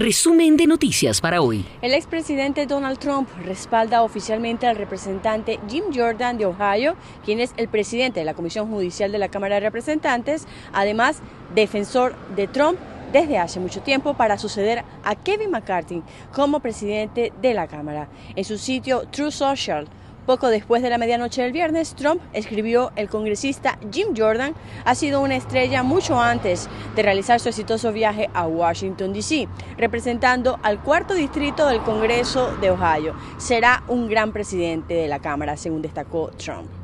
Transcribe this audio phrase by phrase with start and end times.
[0.00, 1.62] Resumen de noticias para hoy.
[1.82, 7.68] El expresidente Donald Trump respalda oficialmente al representante Jim Jordan de Ohio, quien es el
[7.68, 11.20] presidente de la Comisión Judicial de la Cámara de Representantes, además
[11.54, 12.78] defensor de Trump
[13.12, 18.08] desde hace mucho tiempo para suceder a Kevin McCarthy como presidente de la Cámara.
[18.36, 19.86] En su sitio True Social,
[20.20, 25.20] poco después de la medianoche del viernes, Trump escribió el congresista Jim Jordan ha sido
[25.20, 31.14] una estrella mucho antes de realizar su exitoso viaje a Washington, D.C., representando al cuarto
[31.14, 33.14] distrito del Congreso de Ohio.
[33.38, 36.79] Será un gran presidente de la Cámara, según destacó Trump.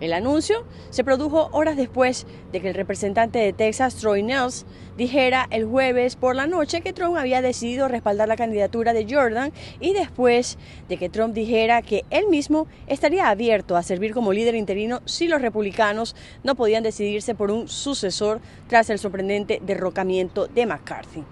[0.00, 4.64] El anuncio se produjo horas después de que el representante de Texas, Troy Nels,
[4.96, 9.52] dijera el jueves por la noche que Trump había decidido respaldar la candidatura de Jordan
[9.80, 10.56] y después
[10.88, 15.26] de que Trump dijera que él mismo estaría abierto a servir como líder interino si
[15.26, 21.24] los republicanos no podían decidirse por un sucesor tras el sorprendente derrocamiento de McCarthy.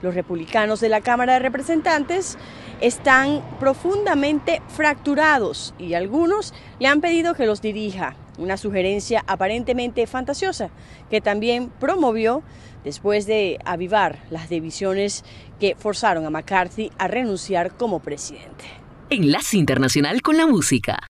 [0.00, 2.38] Los republicanos de la Cámara de Representantes
[2.80, 10.70] están profundamente fracturados y algunos le han pedido que los dirija, una sugerencia aparentemente fantasiosa
[11.10, 12.42] que también promovió
[12.84, 15.24] después de avivar las divisiones
[15.58, 18.64] que forzaron a McCarthy a renunciar como presidente.
[19.10, 21.06] Enlace Internacional con la Música.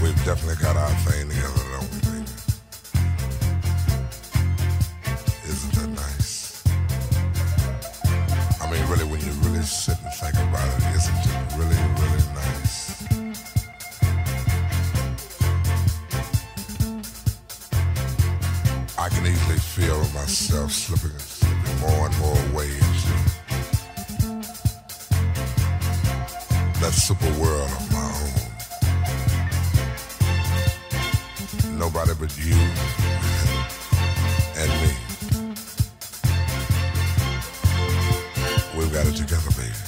[0.00, 1.67] We've definitely got our thing together,
[9.68, 13.04] sit and think about it, isn't it really, really nice?
[18.98, 23.12] I can easily feel myself slipping, and slipping more and more away into
[26.80, 27.98] that super world of my
[31.68, 31.78] own.
[31.78, 33.07] nobody but you
[38.88, 39.87] We've got it together, baby.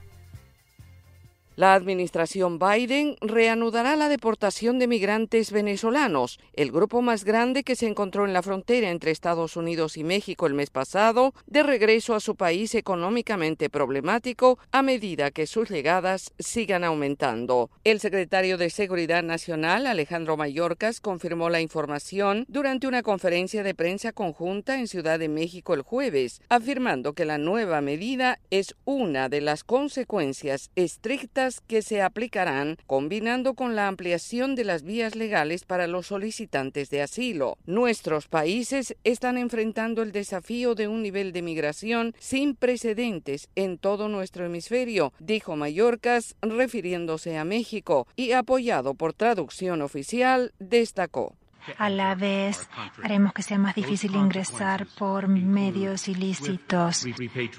[1.61, 7.85] La administración Biden reanudará la deportación de migrantes venezolanos, el grupo más grande que se
[7.85, 12.19] encontró en la frontera entre Estados Unidos y México el mes pasado, de regreso a
[12.19, 17.69] su país económicamente problemático a medida que sus llegadas sigan aumentando.
[17.83, 24.13] El secretario de Seguridad Nacional, Alejandro Mayorkas, confirmó la información durante una conferencia de prensa
[24.13, 29.41] conjunta en Ciudad de México el jueves, afirmando que la nueva medida es una de
[29.41, 35.87] las consecuencias estrictas que se aplicarán combinando con la ampliación de las vías legales para
[35.87, 37.57] los solicitantes de asilo.
[37.65, 44.07] Nuestros países están enfrentando el desafío de un nivel de migración sin precedentes en todo
[44.07, 51.35] nuestro hemisferio, dijo Mallorcas refiriéndose a México y apoyado por traducción oficial, destacó.
[51.77, 52.69] A la vez,
[53.03, 57.05] haremos que sea más difícil ingresar por medios ilícitos,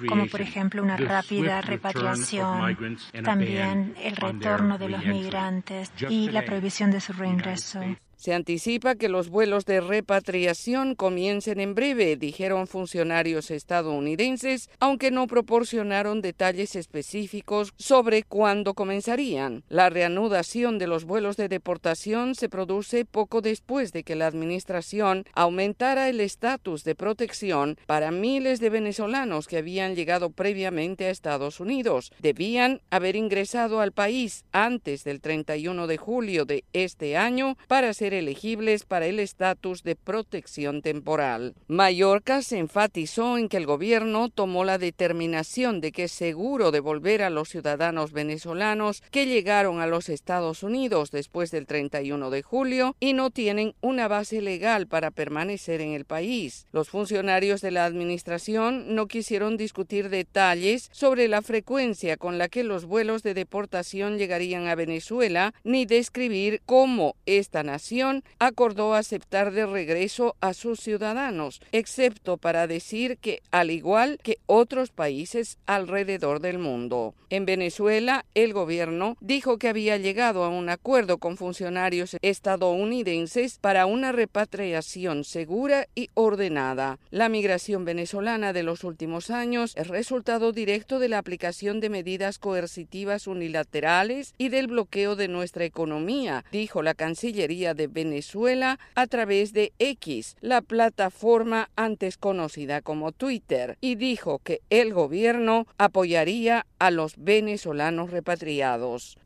[0.07, 2.77] como por ejemplo una rápida repatriación,
[3.23, 7.81] también el retorno de los migrantes y la prohibición de su reingreso.
[8.23, 15.27] Se anticipa que los vuelos de repatriación comiencen en breve, dijeron funcionarios estadounidenses, aunque no
[15.27, 19.65] proporcionaron detalles específicos sobre cuándo comenzarían.
[19.67, 25.25] La reanudación de los vuelos de deportación se produce poco después de que la administración
[25.33, 31.59] aumentara el estatus de protección para miles de venezolanos que habían llegado previamente a Estados
[31.59, 32.13] Unidos.
[32.19, 38.12] Debían haber ingresado al país antes del 31 de julio de este año para ser
[38.13, 41.55] elegibles para el estatus de protección temporal.
[41.67, 47.23] Mallorca se enfatizó en que el gobierno tomó la determinación de que es seguro devolver
[47.23, 52.95] a los ciudadanos venezolanos que llegaron a los Estados Unidos después del 31 de julio
[52.99, 56.67] y no tienen una base legal para permanecer en el país.
[56.71, 62.63] Los funcionarios de la administración no quisieron discutir detalles sobre la frecuencia con la que
[62.63, 68.02] los vuelos de deportación llegarían a Venezuela ni describir cómo esta nación
[68.39, 74.91] acordó aceptar de regreso a sus ciudadanos, excepto para decir que, al igual que otros
[74.91, 77.13] países alrededor del mundo.
[77.29, 83.85] En Venezuela, el gobierno dijo que había llegado a un acuerdo con funcionarios estadounidenses para
[83.85, 86.99] una repatriación segura y ordenada.
[87.09, 92.37] La migración venezolana de los últimos años es resultado directo de la aplicación de medidas
[92.37, 99.53] coercitivas unilaterales y del bloqueo de nuestra economía, dijo la Cancillería de Venezuela a través
[99.53, 106.91] de X, la plataforma antes conocida como Twitter, y dijo que el gobierno apoyaría a
[106.91, 109.17] los venezolanos repatriados.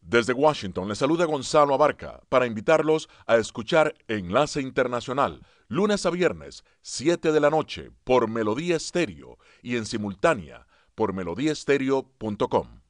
[0.00, 6.62] Desde Washington le saluda Gonzalo Abarca para invitarlos a escuchar Enlace Internacional, lunes a viernes,
[6.82, 12.83] 7 de la noche, por Melodía Estéreo y en simultánea por melodíaestéreo.com.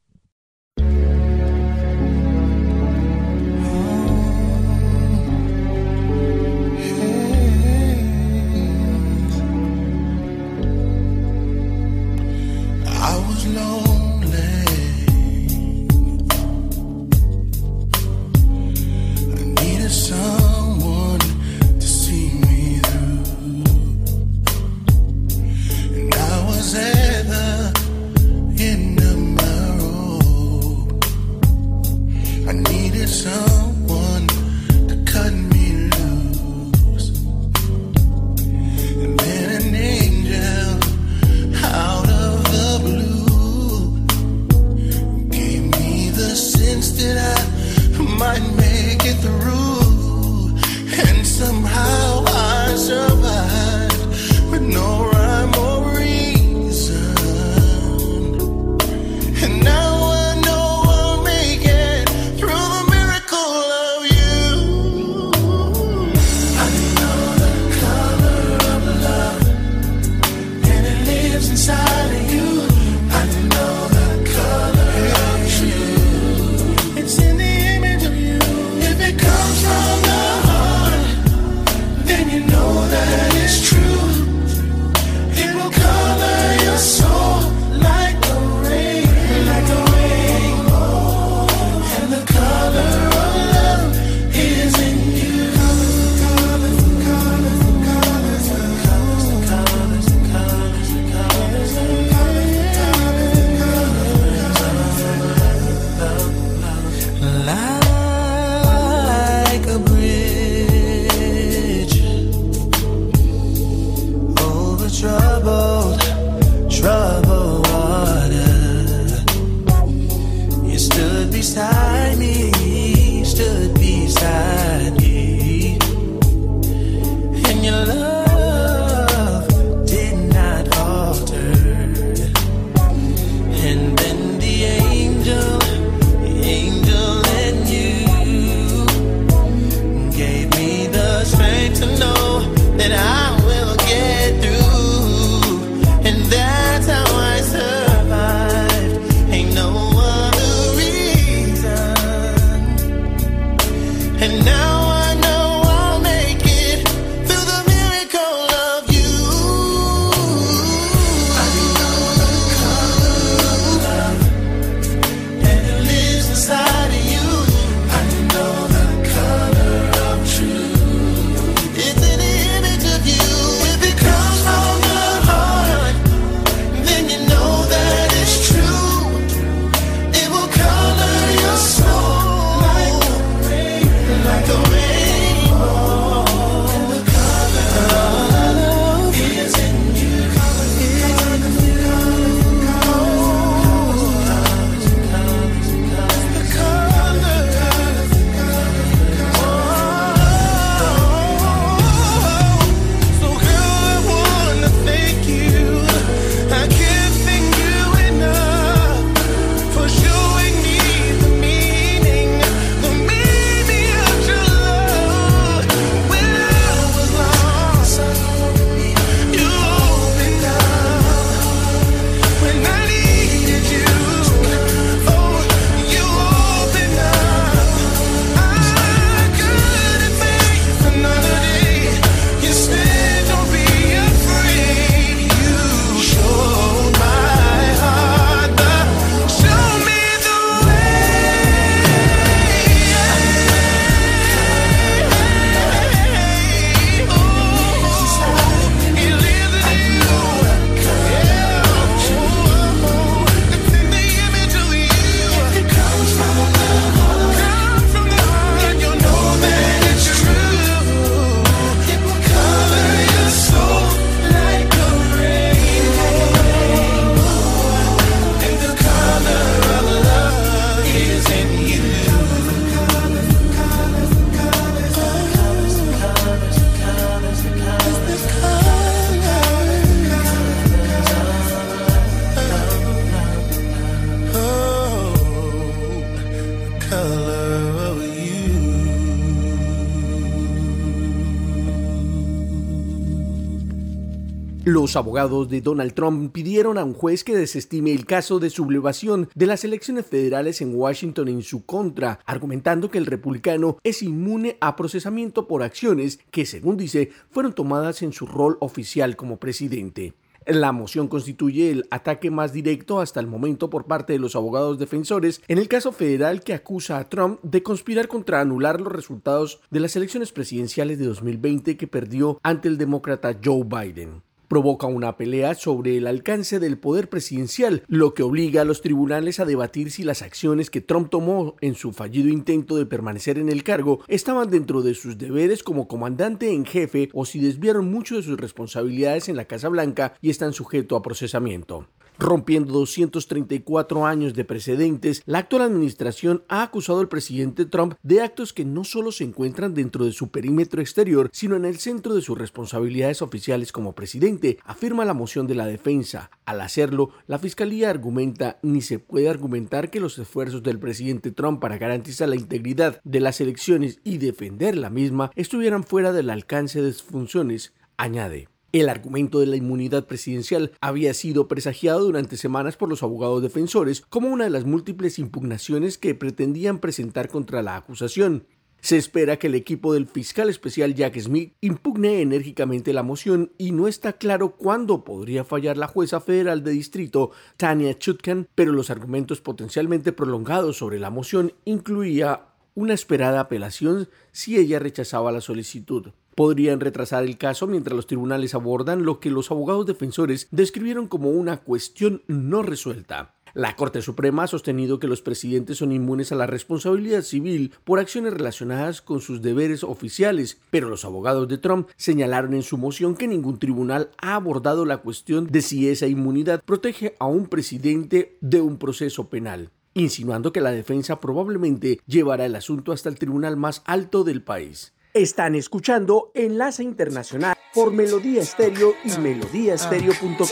[294.66, 299.28] Los abogados de Donald Trump pidieron a un juez que desestime el caso de sublevación
[299.34, 304.56] de las elecciones federales en Washington en su contra, argumentando que el republicano es inmune
[304.62, 310.14] a procesamiento por acciones que, según dice, fueron tomadas en su rol oficial como presidente.
[310.46, 314.78] La moción constituye el ataque más directo hasta el momento por parte de los abogados
[314.78, 319.60] defensores en el caso federal que acusa a Trump de conspirar contra anular los resultados
[319.70, 324.22] de las elecciones presidenciales de 2020 que perdió ante el demócrata Joe Biden
[324.54, 329.40] provoca una pelea sobre el alcance del poder presidencial, lo que obliga a los tribunales
[329.40, 333.48] a debatir si las acciones que Trump tomó en su fallido intento de permanecer en
[333.48, 338.14] el cargo estaban dentro de sus deberes como comandante en jefe o si desviaron mucho
[338.14, 341.88] de sus responsabilidades en la Casa Blanca y están sujetos a procesamiento.
[342.24, 348.54] Rompiendo 234 años de precedentes, la actual administración ha acusado al presidente Trump de actos
[348.54, 352.22] que no solo se encuentran dentro de su perímetro exterior, sino en el centro de
[352.22, 356.30] sus responsabilidades oficiales como presidente, afirma la moción de la defensa.
[356.46, 361.60] Al hacerlo, la fiscalía argumenta ni se puede argumentar que los esfuerzos del presidente Trump
[361.60, 366.80] para garantizar la integridad de las elecciones y defender la misma estuvieran fuera del alcance
[366.80, 368.48] de sus funciones, añade.
[368.74, 374.00] El argumento de la inmunidad presidencial había sido presagiado durante semanas por los abogados defensores
[374.00, 378.48] como una de las múltiples impugnaciones que pretendían presentar contra la acusación.
[378.80, 383.70] Se espera que el equipo del fiscal especial Jack Smith impugne enérgicamente la moción y
[383.70, 388.90] no está claro cuándo podría fallar la jueza federal de distrito Tania Chutkan, pero los
[388.90, 396.08] argumentos potencialmente prolongados sobre la moción incluía una esperada apelación si ella rechazaba la solicitud
[396.34, 401.30] podrían retrasar el caso mientras los tribunales abordan lo que los abogados defensores describieron como
[401.30, 403.34] una cuestión no resuelta.
[403.54, 408.00] La Corte Suprema ha sostenido que los presidentes son inmunes a la responsabilidad civil por
[408.00, 413.14] acciones relacionadas con sus deberes oficiales, pero los abogados de Trump señalaron en su moción
[413.14, 418.36] que ningún tribunal ha abordado la cuestión de si esa inmunidad protege a un presidente
[418.40, 423.56] de un proceso penal insinuando que la defensa probablemente llevará el asunto hasta el tribunal
[423.56, 424.92] más alto del país.
[425.14, 430.48] Están escuchando Enlace Internacional por Melodía Estéreo y melodíaestéreo.com.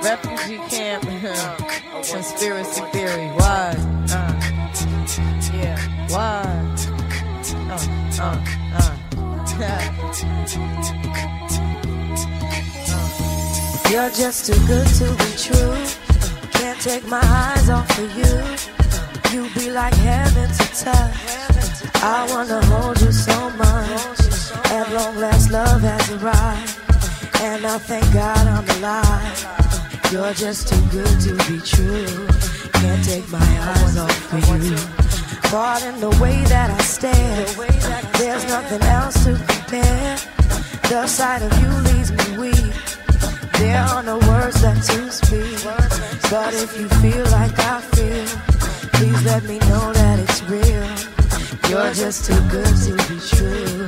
[0.00, 1.02] Refugee camp,
[2.08, 3.74] conspiracy theory, why?
[5.52, 5.76] Yeah,
[6.08, 6.44] why?
[7.68, 7.80] Uh,
[8.20, 8.38] uh,
[8.78, 8.94] uh.
[13.90, 15.74] You're just too good to be true.
[16.52, 18.73] Can't take my eyes off of you.
[19.34, 21.16] You be like heaven to touch.
[22.04, 24.20] I wanna hold you so much.
[24.70, 26.78] At long last, love has arrived.
[27.42, 30.12] And I thank God I'm alive.
[30.12, 32.28] You're just too good to be true.
[32.78, 34.78] Can't take my eyes off of you.
[35.88, 37.44] In the way that I stare.
[38.18, 40.16] There's nothing else to compare.
[40.90, 42.74] The sight of you leaves me weak.
[43.58, 45.58] There are no words left to speak.
[46.30, 48.53] But if you feel like I feel,
[49.04, 51.70] Please let me know that it's real.
[51.70, 53.86] You're just too good to be true.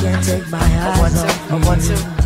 [0.00, 1.52] Can't take my eyes off
[1.90, 2.23] you.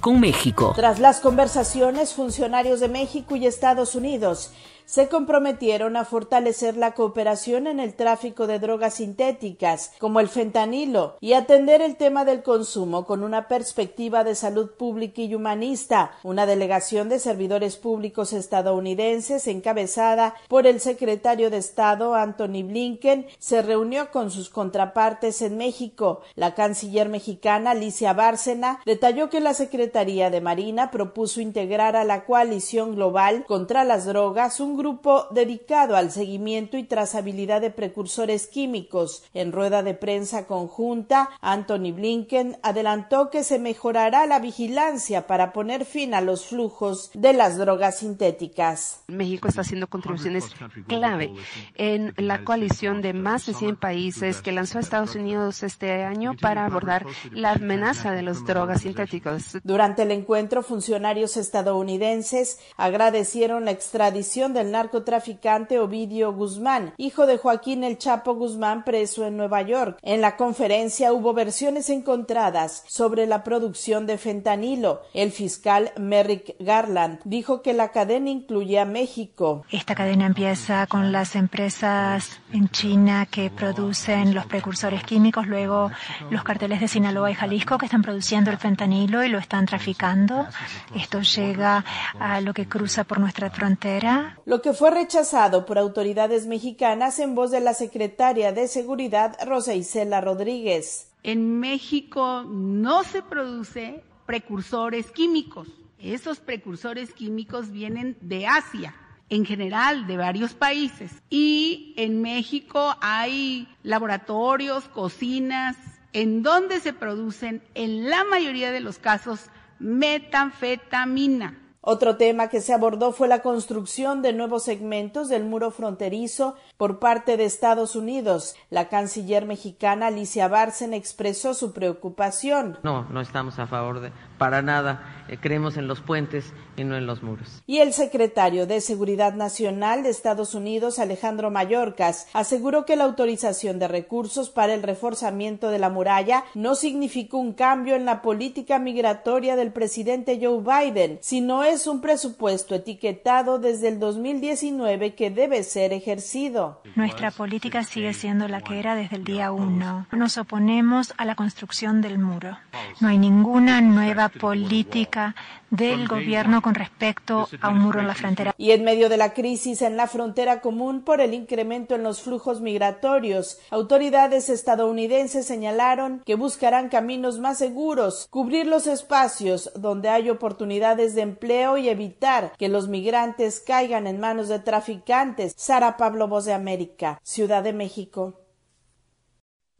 [0.00, 0.72] Con México.
[0.74, 4.50] Tras las conversaciones, funcionarios de México y Estados Unidos
[4.94, 11.16] se comprometieron a fortalecer la cooperación en el tráfico de drogas sintéticas, como el fentanilo,
[11.20, 16.12] y atender el tema del consumo con una perspectiva de salud pública y humanista.
[16.22, 23.62] Una delegación de servidores públicos estadounidenses, encabezada por el secretario de Estado Anthony Blinken, se
[23.62, 26.20] reunió con sus contrapartes en México.
[26.36, 32.24] La canciller mexicana Alicia Bárcena detalló que la Secretaría de Marina propuso integrar a la
[32.26, 34.83] coalición global contra las drogas un grupo
[35.30, 39.24] dedicado al seguimiento y trazabilidad de precursores químicos.
[39.32, 45.84] En rueda de prensa conjunta, Anthony Blinken adelantó que se mejorará la vigilancia para poner
[45.84, 49.02] fin a los flujos de las drogas sintéticas.
[49.08, 50.44] México está haciendo contribuciones
[50.86, 51.32] clave
[51.76, 56.66] en la coalición de más de 100 países que lanzó Estados Unidos este año para
[56.66, 59.58] abordar la amenaza de las drogas sintéticas.
[59.64, 67.84] Durante el encuentro, funcionarios estadounidenses agradecieron la extradición del narcotraficante Ovidio Guzmán, hijo de Joaquín
[67.84, 69.98] El Chapo Guzmán, preso en Nueva York.
[70.02, 75.02] En la conferencia hubo versiones encontradas sobre la producción de fentanilo.
[75.14, 79.64] El fiscal Merrick Garland dijo que la cadena incluye a México.
[79.70, 85.92] Esta cadena empieza con las empresas en China que producen los precursores químicos, luego
[86.30, 90.48] los carteles de Sinaloa y Jalisco que están produciendo el fentanilo y lo están traficando.
[90.96, 91.84] Esto llega
[92.18, 97.34] a lo que cruza por nuestra frontera lo que fue rechazado por autoridades mexicanas en
[97.34, 101.12] voz de la secretaria de Seguridad Rosa Isela Rodríguez.
[101.22, 105.68] En México no se produce precursores químicos.
[105.98, 108.94] Esos precursores químicos vienen de Asia
[109.28, 111.12] en general de varios países.
[111.28, 115.76] Y en México hay laboratorios, cocinas,
[116.14, 121.60] en donde se producen, en la mayoría de los casos, metanfetamina.
[121.86, 126.98] Otro tema que se abordó fue la construcción de nuevos segmentos del muro fronterizo por
[126.98, 128.56] parte de Estados Unidos.
[128.70, 132.78] La canciller mexicana Alicia Barcen expresó su preocupación.
[132.82, 136.96] No, no estamos a favor de, para nada, eh, creemos en los puentes y no
[136.96, 137.62] en los muros.
[137.66, 143.78] Y el secretario de Seguridad Nacional de Estados Unidos, Alejandro Mayorkas, aseguró que la autorización
[143.78, 148.78] de recursos para el reforzamiento de la muralla no significó un cambio en la política
[148.78, 155.30] migratoria del presidente Joe Biden, sino es es un presupuesto etiquetado desde el 2019 que
[155.30, 156.80] debe ser ejercido.
[156.94, 160.06] Nuestra política sigue siendo la que era desde el día uno.
[160.12, 162.56] Nos oponemos a la construcción del muro.
[163.00, 165.34] No hay ninguna nueva política
[165.70, 168.54] del gobierno con respecto a un muro en la frontera.
[168.56, 172.22] Y en medio de la crisis en la frontera común por el incremento en los
[172.22, 180.30] flujos migratorios, autoridades estadounidenses señalaron que buscarán caminos más seguros, cubrir los espacios donde hay
[180.30, 185.54] oportunidades de empleo y evitar que los migrantes caigan en manos de traficantes.
[185.56, 188.40] Sara Pablo Voz de América, Ciudad de México.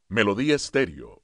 [0.08, 1.23] Melodía Estéreo,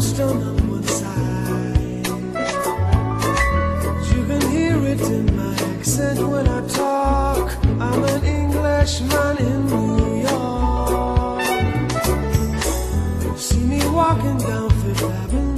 [0.00, 0.06] You
[4.24, 7.52] can hear it in my accent when I talk.
[7.78, 11.42] I'm an Englishman in New York.
[13.36, 15.49] See me walking down Fifth Avenue,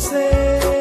[0.00, 0.79] say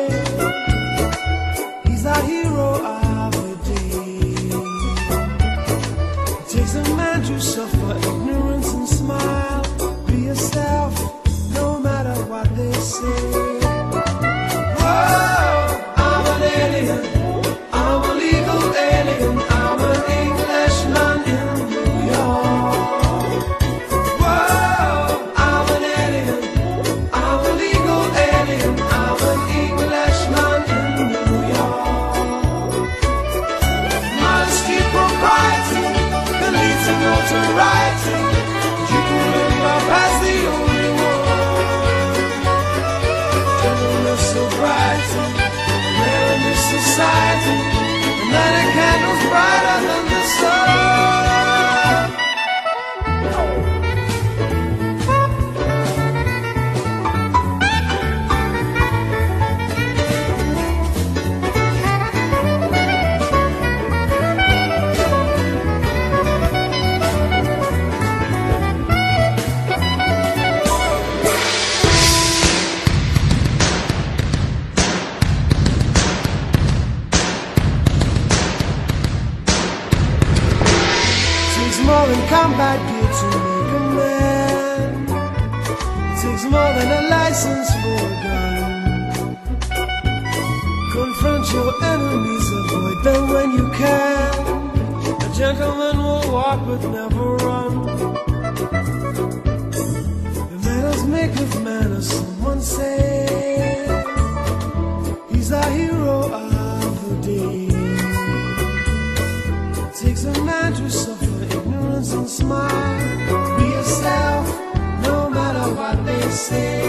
[116.39, 116.88] say.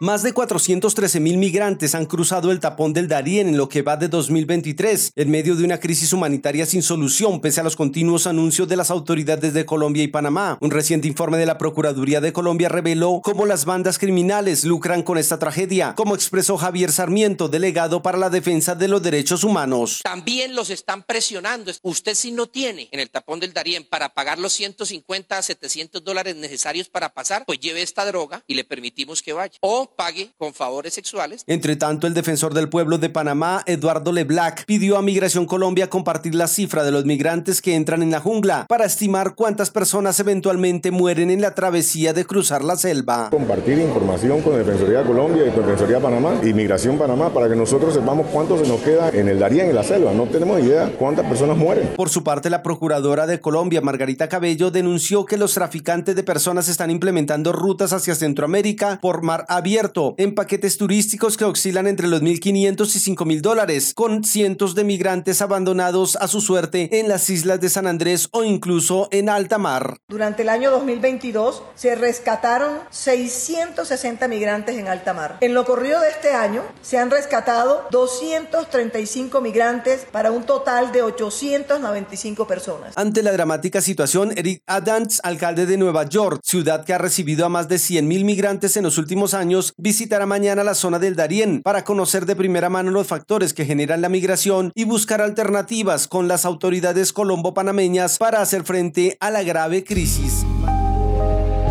[0.00, 3.96] Más de 413 mil migrantes han cruzado el tapón del Darién en lo que va
[3.96, 8.68] de 2023, en medio de una crisis humanitaria sin solución, pese a los continuos anuncios
[8.68, 10.56] de las autoridades de Colombia y Panamá.
[10.60, 15.18] Un reciente informe de la Procuraduría de Colombia reveló cómo las bandas criminales lucran con
[15.18, 19.98] esta tragedia, como expresó Javier Sarmiento, delegado para la defensa de los derechos humanos.
[20.04, 21.72] También los están presionando.
[21.82, 26.04] Usted si no tiene en el tapón del Darién para pagar los 150 a 700
[26.04, 29.58] dólares necesarios para pasar, pues lleve esta droga y le permitimos que vaya.
[29.60, 31.44] O pague con favores sexuales.
[31.46, 36.34] Entre tanto, el defensor del pueblo de Panamá, Eduardo Leblac, pidió a Migración Colombia compartir
[36.34, 40.90] la cifra de los migrantes que entran en la jungla para estimar cuántas personas eventualmente
[40.90, 43.30] mueren en la travesía de cruzar la selva.
[43.30, 47.94] Compartir información con Defensoría Colombia y con Defensoría Panamá y Migración Panamá para que nosotros
[47.94, 50.12] sepamos cuánto se nos queda en el Darién, en la selva.
[50.12, 51.94] No tenemos idea cuántas personas mueren.
[51.96, 56.68] Por su parte, la procuradora de Colombia, Margarita Cabello, denunció que los traficantes de personas
[56.68, 59.77] están implementando rutas hacia Centroamérica por mar abierto
[60.16, 65.40] en paquetes turísticos que oscilan entre los 1.500 y 5.000 dólares, con cientos de migrantes
[65.40, 69.98] abandonados a su suerte en las islas de San Andrés o incluso en alta mar.
[70.08, 75.36] Durante el año 2022 se rescataron 660 migrantes en alta mar.
[75.40, 81.02] En lo corrido de este año se han rescatado 235 migrantes para un total de
[81.02, 82.94] 895 personas.
[82.96, 87.48] Ante la dramática situación, Eric Adams, alcalde de Nueva York, ciudad que ha recibido a
[87.48, 91.84] más de 100.000 migrantes en los últimos años, visitará mañana la zona del Darién para
[91.84, 96.44] conocer de primera mano los factores que generan la migración y buscar alternativas con las
[96.44, 100.44] autoridades colombo-panameñas para hacer frente a la grave crisis.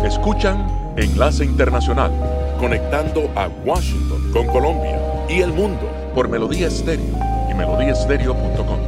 [0.04, 2.12] Escuchan Enlace Internacional,
[2.58, 7.18] conectando a Washington con Colombia y el mundo por Melodía Estéreo
[7.50, 8.87] y melodíaestéreo.com.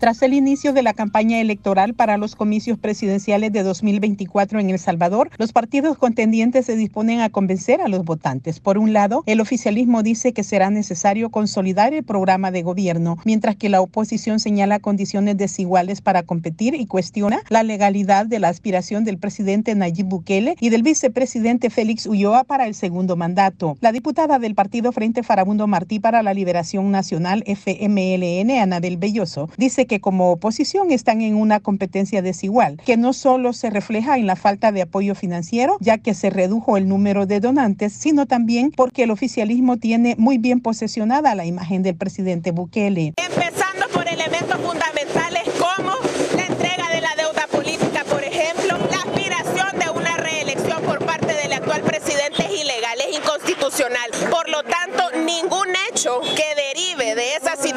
[0.00, 4.78] Tras el inicio de la campaña electoral para los comicios presidenciales de 2024 en El
[4.78, 8.60] Salvador, los partidos contendientes se disponen a convencer a los votantes.
[8.60, 13.56] Por un lado, el oficialismo dice que será necesario consolidar el programa de gobierno, mientras
[13.56, 19.04] que la oposición señala condiciones desiguales para competir y cuestiona la legalidad de la aspiración
[19.04, 23.76] del presidente Nayib Bukele y del vicepresidente Félix Ulloa para el segundo mandato.
[23.82, 29.88] La diputada del partido Frente Farabundo Martí para la Liberación Nacional, FMLN, Anabel Belloso, dice
[29.90, 34.36] que como oposición están en una competencia desigual, que no solo se refleja en la
[34.36, 39.02] falta de apoyo financiero, ya que se redujo el número de donantes, sino también porque
[39.02, 43.14] el oficialismo tiene muy bien posesionada la imagen del presidente Bukele.
[43.16, 45.90] Empezando por elementos fundamentales como
[46.36, 51.34] la entrega de la deuda política, por ejemplo, la aspiración de una reelección por parte
[51.34, 54.10] del actual presidente es ilegal, es inconstitucional.
[54.30, 57.69] Por lo tanto, ningún hecho que derive de esa situación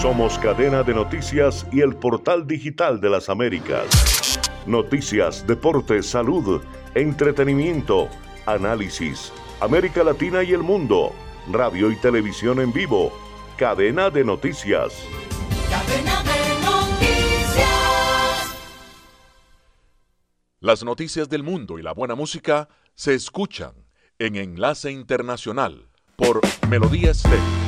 [0.00, 4.38] Somos cadena de noticias y el portal digital de las Américas.
[4.66, 6.62] Noticias, deportes, salud,
[6.94, 8.08] entretenimiento,
[8.46, 11.12] análisis, América Latina y el mundo,
[11.50, 13.12] radio y televisión en vivo,
[13.56, 14.92] cadena de noticias.
[15.70, 17.66] Cadena de noticias.
[20.60, 23.86] Las noticias del mundo y la buena música se escuchan
[24.18, 27.66] en Enlace Internacional por Melodía Estéreo.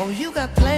[0.00, 0.77] Oh, got plans?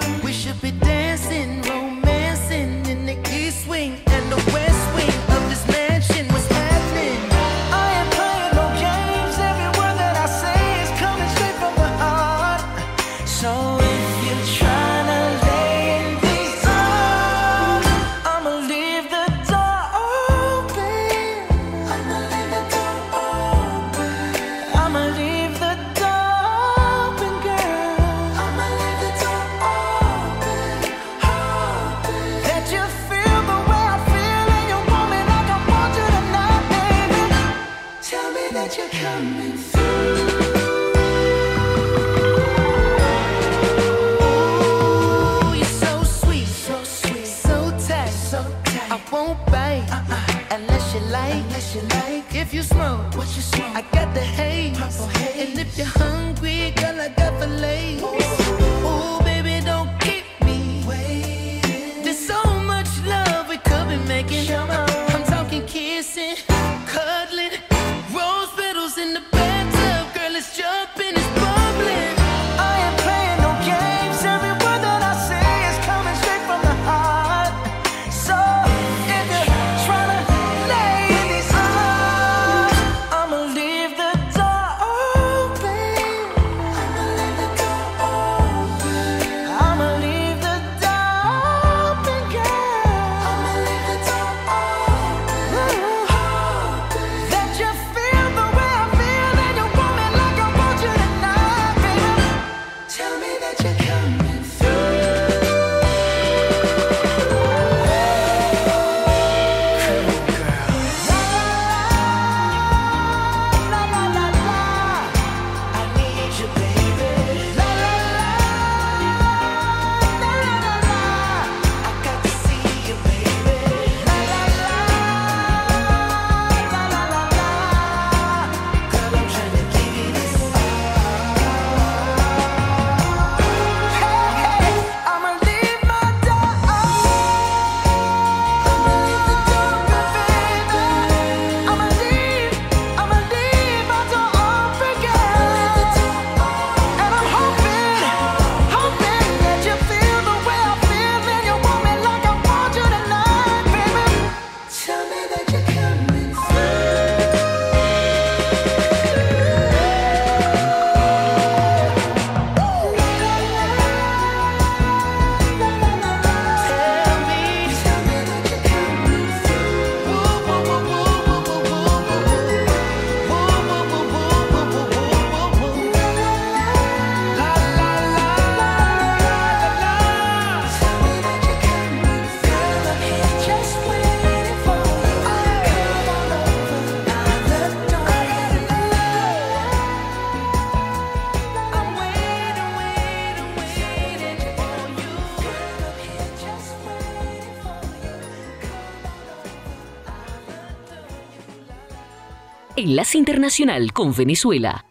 [202.81, 204.85] Enlace Internacional con Venezuela.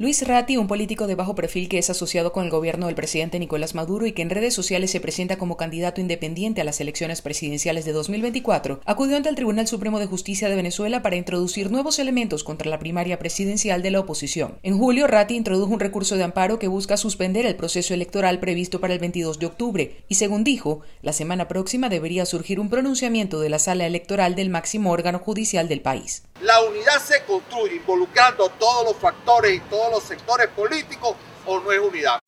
[0.00, 3.40] Luis Ratti, un político de bajo perfil que es asociado con el gobierno del presidente
[3.40, 7.20] Nicolás Maduro y que en redes sociales se presenta como candidato independiente a las elecciones
[7.20, 11.98] presidenciales de 2024, acudió ante el Tribunal Supremo de Justicia de Venezuela para introducir nuevos
[11.98, 14.60] elementos contra la primaria presidencial de la oposición.
[14.62, 18.80] En julio, Ratti introdujo un recurso de amparo que busca suspender el proceso electoral previsto
[18.80, 23.40] para el 22 de octubre y, según dijo, la semana próxima debería surgir un pronunciamiento
[23.40, 26.22] de la sala electoral del máximo órgano judicial del país.
[26.40, 31.16] La unidad se construye involucrando todos los factores y todos los sectores políticos
[31.46, 32.20] o no es unidad.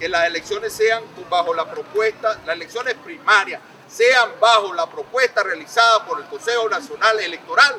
[0.00, 6.04] Que las elecciones sean bajo la propuesta, las elecciones primarias sean bajo la propuesta realizada
[6.06, 7.76] por el Consejo Nacional Electoral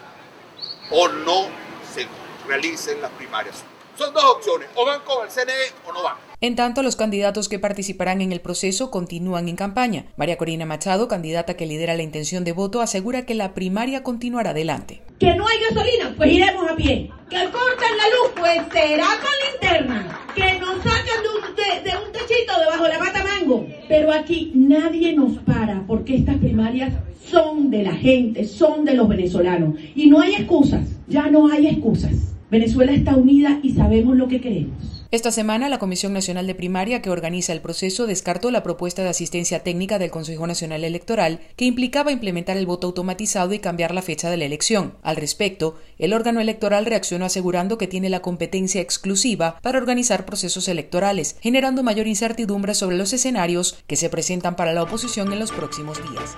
[0.91, 1.47] o no
[1.93, 2.07] se
[2.47, 3.63] realicen las primarias.
[3.97, 5.53] Son dos opciones, o van con el CNE
[5.87, 6.17] o no van.
[6.39, 10.05] En tanto, los candidatos que participarán en el proceso continúan en campaña.
[10.17, 14.51] María Corina Machado, candidata que lidera la intención de voto, asegura que la primaria continuará
[14.51, 15.01] adelante.
[15.19, 17.11] Que no hay gasolina, pues iremos a pie.
[17.27, 20.25] Que cortan la luz, pues será con linterna.
[20.35, 23.65] Que nos sacan de un, de, de un techito debajo de la mata mango.
[23.87, 26.93] Pero aquí nadie nos para porque estas primarias
[27.31, 29.73] son de la gente, son de los venezolanos.
[29.95, 32.11] Y no hay excusas, ya no hay excusas.
[32.49, 34.97] Venezuela está unida y sabemos lo que queremos.
[35.11, 39.09] Esta semana, la Comisión Nacional de Primaria, que organiza el proceso, descartó la propuesta de
[39.09, 44.01] asistencia técnica del Consejo Nacional Electoral, que implicaba implementar el voto automatizado y cambiar la
[44.01, 44.95] fecha de la elección.
[45.03, 50.67] Al respecto, el órgano electoral reaccionó asegurando que tiene la competencia exclusiva para organizar procesos
[50.67, 55.51] electorales, generando mayor incertidumbre sobre los escenarios que se presentan para la oposición en los
[55.51, 56.35] próximos días.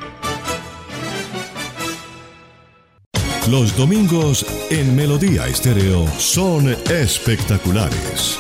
[3.50, 8.38] Los domingos en Melodía Estéreo son espectaculares.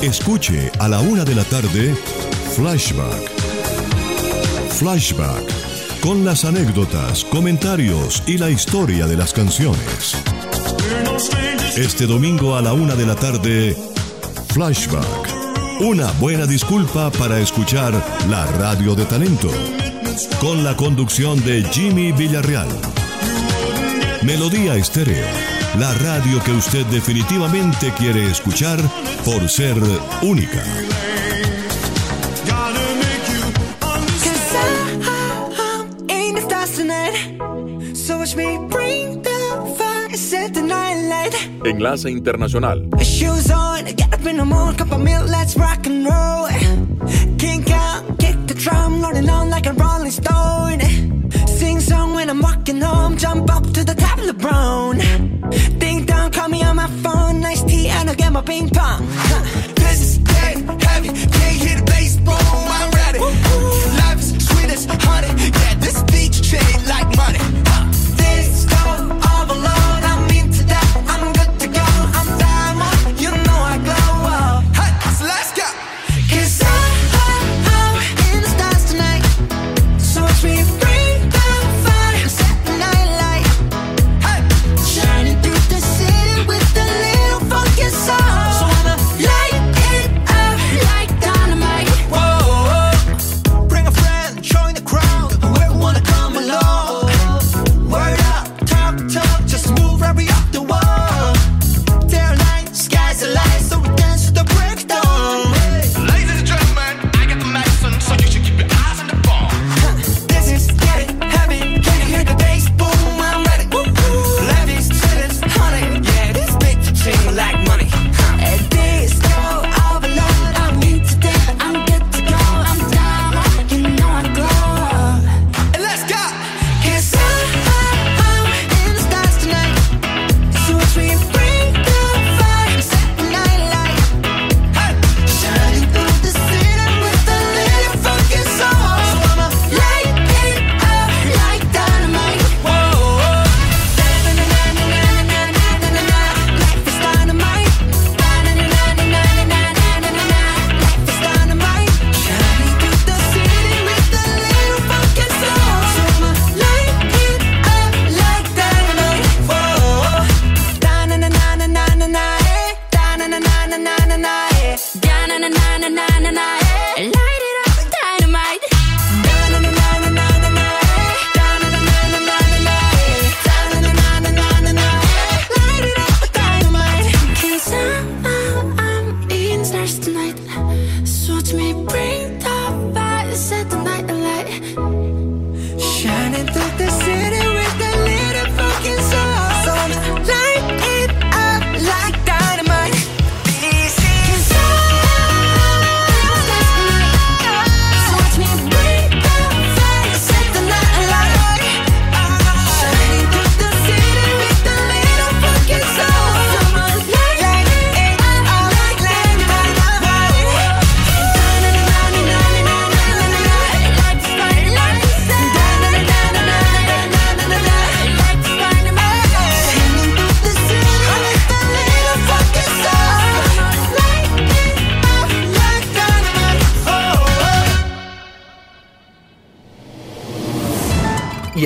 [0.00, 1.96] Escuche a la una de la tarde
[2.54, 3.28] Flashback.
[4.70, 10.16] Flashback con las anécdotas, comentarios y la historia de las canciones.
[11.76, 13.76] Este domingo a la una de la tarde
[14.54, 15.80] Flashback.
[15.80, 17.92] Una buena disculpa para escuchar
[18.30, 19.50] la radio de talento.
[20.38, 22.68] Con la conducción de Jimmy Villarreal.
[24.22, 25.26] Melodía Estéreo,
[25.78, 28.78] la radio que usted definitivamente quiere escuchar
[29.24, 29.76] por ser
[30.22, 30.62] única.
[41.64, 42.88] Enlace Internacional.
[52.80, 54.98] Home, jump up to the top of the brown.
[55.78, 59.06] Ding dong, call me on my phone, nice tea, and I'll get my ping pong.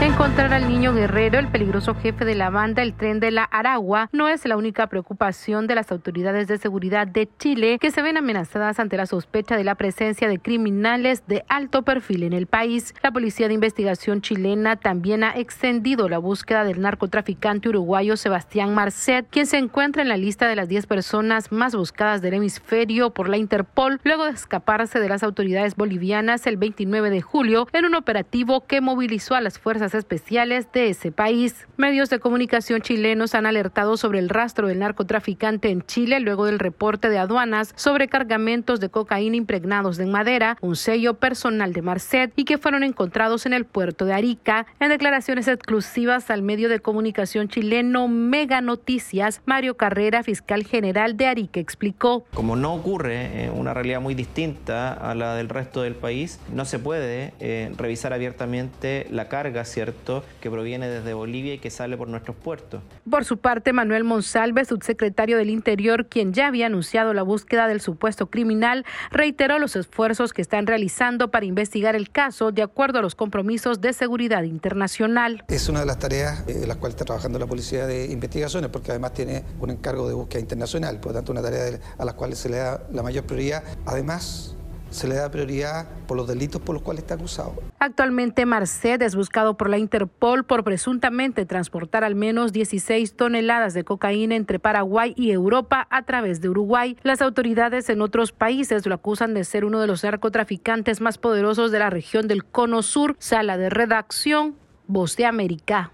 [0.00, 4.08] Encontrar al niño guerrero, el peligroso jefe de la banda El Tren de la Aragua,
[4.12, 8.16] no es la única preocupación de las autoridades de seguridad de Chile, que se ven
[8.16, 12.94] amenazadas ante la sospecha de la presencia de criminales de alto perfil en el país.
[13.02, 19.26] La Policía de Investigación chilena también ha extendido la búsqueda del narcotraficante uruguayo Sebastián Marcet,
[19.28, 23.28] quien se encuentra en la lista de las 10 personas más buscadas del hemisferio por
[23.28, 27.94] la Interpol, luego de escaparse de las autoridades bolivianas el 29 de julio en un
[27.94, 31.66] operativo que movilizó a las fuerzas especiales de ese país.
[31.76, 36.58] Medios de comunicación chilenos han alertado sobre el rastro del narcotraficante en Chile luego del
[36.58, 42.32] reporte de aduanas sobre cargamentos de cocaína impregnados en madera, un sello personal de Marcet
[42.36, 44.66] y que fueron encontrados en el puerto de Arica.
[44.78, 51.26] En declaraciones exclusivas al medio de comunicación chileno Mega Noticias, Mario Carrera, fiscal general de
[51.26, 52.24] Arica, explicó.
[52.34, 56.64] Como no ocurre en una realidad muy distinta a la del resto del país, no
[56.64, 61.96] se puede eh, revisar abiertamente la carga ¿cierto?, que proviene desde Bolivia y que sale
[61.96, 62.82] por nuestros puertos.
[63.08, 67.80] Por su parte, Manuel Monsalve, subsecretario del Interior, quien ya había anunciado la búsqueda del
[67.80, 73.02] supuesto criminal, reiteró los esfuerzos que están realizando para investigar el caso de acuerdo a
[73.02, 75.44] los compromisos de seguridad internacional.
[75.48, 78.90] Es una de las tareas en las cuales está trabajando la Policía de Investigaciones, porque
[78.90, 82.36] además tiene un encargo de búsqueda internacional, por lo tanto una tarea a la cual
[82.36, 83.64] se le da la mayor prioridad.
[83.86, 84.56] Además,
[84.90, 87.54] se le da prioridad por los delitos por los cuales está acusado.
[87.78, 93.84] Actualmente Marcet es buscado por la Interpol por presuntamente transportar al menos 16 toneladas de
[93.84, 96.96] cocaína entre Paraguay y Europa a través de Uruguay.
[97.02, 101.70] Las autoridades en otros países lo acusan de ser uno de los narcotraficantes más poderosos
[101.70, 103.16] de la región del Cono Sur.
[103.18, 105.92] Sala de redacción, Voz de América.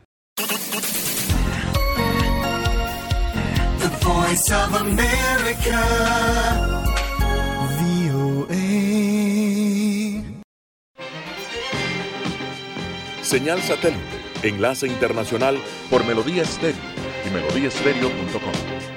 [3.79, 6.86] The Voice of America.
[13.27, 15.59] Señal satélite, enlace internacional
[15.91, 16.79] por Melodía Estéreo
[17.27, 18.96] y melodíaestéreo.com.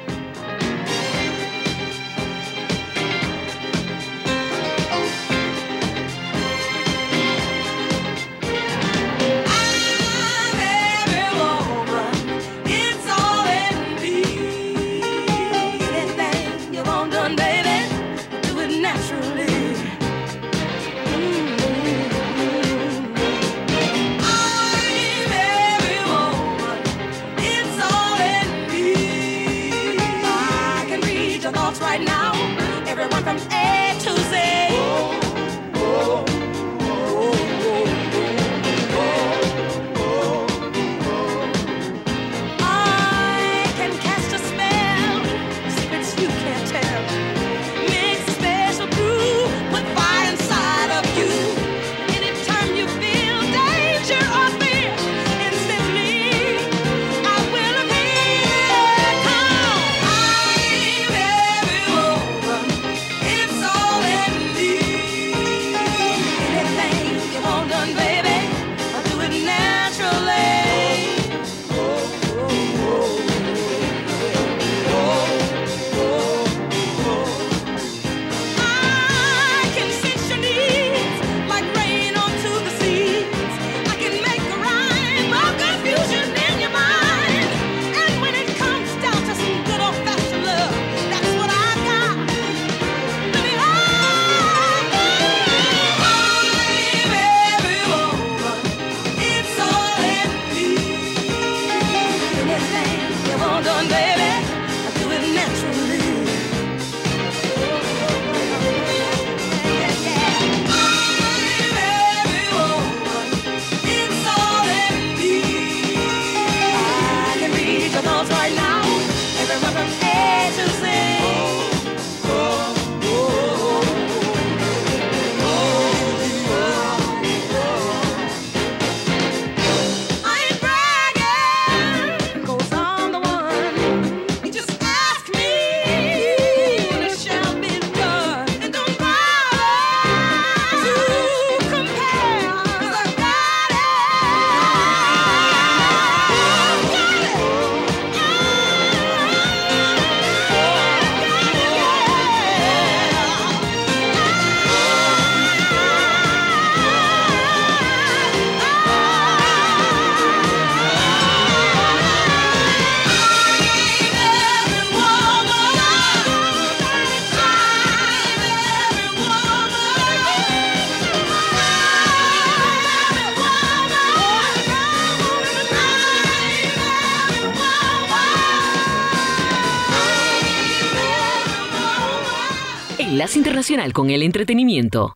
[183.93, 185.15] Con el Entretenimiento.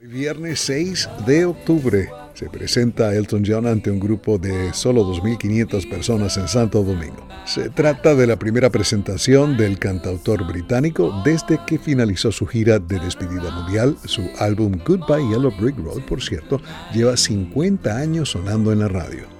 [0.00, 6.36] Viernes 6 de octubre se presenta Elton John ante un grupo de solo 2.500 personas
[6.36, 7.28] en Santo Domingo.
[7.44, 12.98] Se trata de la primera presentación del cantautor británico desde que finalizó su gira de
[12.98, 13.96] despedida mundial.
[14.04, 16.60] Su álbum Goodbye Yellow Brick Road, por cierto,
[16.92, 19.39] lleva 50 años sonando en la radio.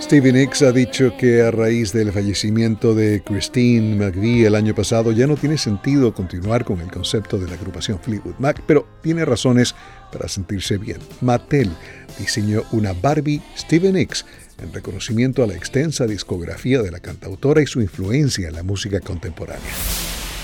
[0.00, 5.12] Stevie Nicks ha dicho que a raíz del fallecimiento de Christine McVie el año pasado
[5.12, 9.24] ya no tiene sentido continuar con el concepto de la agrupación Fleetwood Mac, pero tiene
[9.24, 9.74] razones
[10.10, 10.98] para sentirse bien.
[11.20, 11.70] Mattel
[12.18, 14.24] diseñó una Barbie Stevie Nicks
[14.58, 19.00] en reconocimiento a la extensa discografía de la cantautora y su influencia en la música
[19.00, 19.70] contemporánea.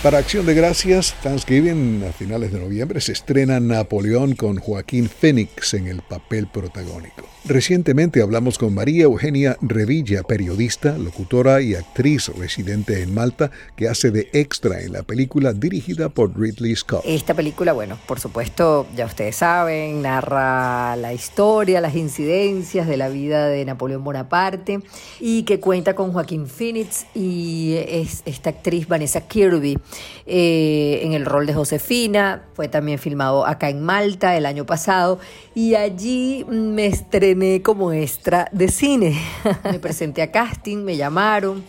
[0.02, 5.74] Para Acción de Gracias, Thanksgiving a finales de noviembre se estrena Napoleón con Joaquín Phoenix
[5.74, 7.26] en el papel protagónico.
[7.44, 14.10] Recientemente hablamos con María Eugenia Revilla, periodista, locutora y actriz residente en Malta, que hace
[14.10, 17.02] de extra en la película dirigida por Ridley Scott.
[17.04, 23.08] Esta película, bueno, por supuesto, ya ustedes saben, narra la historia, las incidencias de la
[23.08, 24.80] vida de Napoleón Bonaparte
[25.20, 29.78] y que cuenta con Joaquín Phoenix y es esta actriz Vanessa Kirby
[30.26, 32.44] eh, en el rol de Josefina.
[32.54, 35.18] Fue también filmado acá en Malta el año pasado
[35.54, 39.20] y allí me estrené como extra de cine.
[39.64, 41.64] me presenté a casting, me llamaron.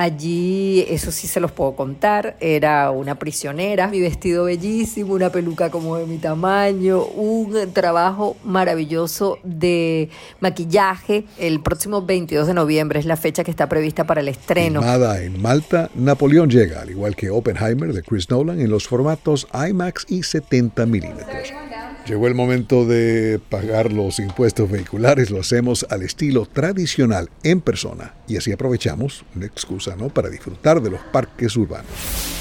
[0.00, 5.70] Allí, eso sí se los puedo contar, era una prisionera, mi vestido bellísimo, una peluca
[5.70, 11.24] como de mi tamaño, un trabajo maravilloso de maquillaje.
[11.36, 14.82] El próximo 22 de noviembre es la fecha que está prevista para el estreno.
[14.82, 19.48] Filmada en Malta, Napoleón llega, al igual que Oppenheimer de Chris Nolan, en los formatos
[19.52, 21.52] IMAX y 70 milímetros.
[22.08, 28.14] Llegó el momento de pagar los impuestos vehiculares, lo hacemos al estilo tradicional, en persona,
[28.26, 30.08] y así aprovechamos una excusa ¿no?
[30.08, 31.90] para disfrutar de los parques urbanos.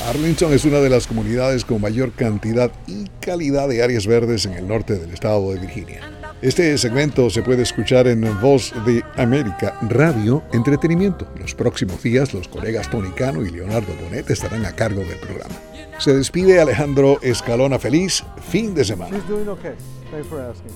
[0.07, 4.53] Arlington es una de las comunidades con mayor cantidad y calidad de áreas verdes en
[4.53, 5.99] el norte del estado de Virginia.
[6.41, 11.27] Este segmento se puede escuchar en Voz de América Radio Entretenimiento.
[11.37, 15.66] Los próximos días los colegas Tony Cano y Leonardo Bonet estarán a cargo del programa.
[15.99, 19.17] Se despide Alejandro Escalona Feliz, fin de semana.
[19.17, 19.75] She's doing okay.
[20.11, 20.71] Thanks for asking.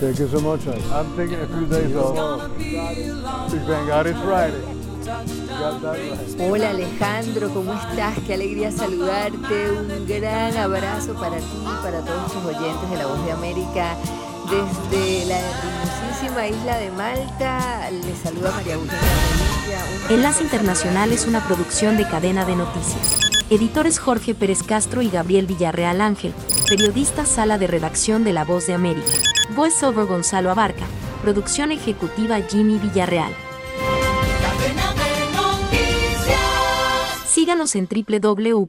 [0.00, 0.66] Thank you so much.
[0.66, 2.50] I'm taking a few days off.
[2.58, 3.88] Big Bang
[4.22, 4.86] Friday.
[6.38, 8.18] Hola Alejandro, ¿cómo estás?
[8.26, 9.70] Qué alegría saludarte.
[9.70, 13.96] Un gran abrazo para ti y para todos tus oyentes de La Voz de América.
[14.50, 18.96] Desde la hermosísima isla de Malta, les saluda María Eugenia
[20.08, 23.18] Enlace Internacional es una producción de cadena de noticias.
[23.50, 26.32] Editores Jorge Pérez Castro y Gabriel Villarreal Ángel.
[26.68, 29.08] Periodista Sala de Redacción de La Voz de América.
[29.56, 30.86] Voiceover Gonzalo Abarca.
[31.22, 33.32] Producción ejecutiva Jimmy Villarreal.
[37.26, 38.62] Síganos en www.cdncol.com.